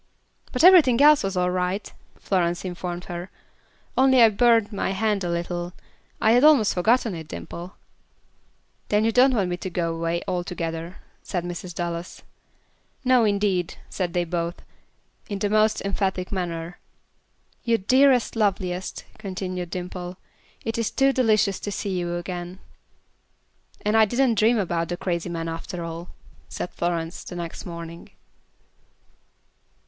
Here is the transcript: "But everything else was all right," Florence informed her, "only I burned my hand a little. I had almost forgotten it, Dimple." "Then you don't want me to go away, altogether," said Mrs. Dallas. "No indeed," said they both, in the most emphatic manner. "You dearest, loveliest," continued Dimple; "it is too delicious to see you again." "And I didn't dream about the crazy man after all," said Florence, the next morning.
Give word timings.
"But 0.51 0.63
everything 0.63 0.99
else 0.99 1.21
was 1.21 1.37
all 1.37 1.51
right," 1.51 1.93
Florence 2.17 2.65
informed 2.65 3.03
her, 3.05 3.29
"only 3.95 4.19
I 4.23 4.29
burned 4.29 4.73
my 4.73 4.93
hand 4.93 5.23
a 5.23 5.29
little. 5.29 5.73
I 6.19 6.31
had 6.31 6.43
almost 6.43 6.73
forgotten 6.73 7.13
it, 7.13 7.27
Dimple." 7.27 7.75
"Then 8.87 9.05
you 9.05 9.11
don't 9.11 9.35
want 9.35 9.49
me 9.51 9.57
to 9.57 9.69
go 9.69 9.93
away, 9.93 10.23
altogether," 10.27 10.97
said 11.21 11.43
Mrs. 11.43 11.75
Dallas. 11.75 12.23
"No 13.05 13.25
indeed," 13.25 13.75
said 13.91 14.13
they 14.13 14.23
both, 14.23 14.63
in 15.29 15.37
the 15.37 15.51
most 15.51 15.81
emphatic 15.81 16.31
manner. 16.31 16.79
"You 17.63 17.77
dearest, 17.77 18.35
loveliest," 18.35 19.03
continued 19.19 19.69
Dimple; 19.69 20.17
"it 20.65 20.79
is 20.79 20.89
too 20.89 21.13
delicious 21.13 21.59
to 21.59 21.71
see 21.71 21.91
you 21.95 22.15
again." 22.15 22.57
"And 23.85 23.95
I 23.95 24.05
didn't 24.05 24.39
dream 24.39 24.57
about 24.57 24.89
the 24.89 24.97
crazy 24.97 25.29
man 25.29 25.47
after 25.47 25.83
all," 25.83 26.09
said 26.49 26.71
Florence, 26.71 27.23
the 27.23 27.35
next 27.35 27.67
morning. 27.67 28.09